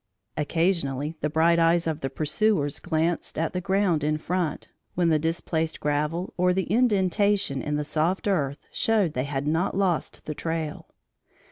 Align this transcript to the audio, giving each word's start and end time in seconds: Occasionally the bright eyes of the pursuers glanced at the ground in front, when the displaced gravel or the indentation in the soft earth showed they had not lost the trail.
Occasionally 0.35 1.15
the 1.21 1.29
bright 1.29 1.59
eyes 1.59 1.85
of 1.85 2.01
the 2.01 2.09
pursuers 2.09 2.79
glanced 2.79 3.37
at 3.37 3.53
the 3.53 3.61
ground 3.61 4.03
in 4.03 4.17
front, 4.17 4.67
when 4.95 5.09
the 5.09 5.19
displaced 5.19 5.79
gravel 5.79 6.33
or 6.37 6.53
the 6.53 6.63
indentation 6.73 7.61
in 7.61 7.75
the 7.75 7.83
soft 7.83 8.27
earth 8.27 8.65
showed 8.71 9.13
they 9.13 9.25
had 9.25 9.45
not 9.45 9.77
lost 9.77 10.25
the 10.25 10.33
trail. 10.33 10.87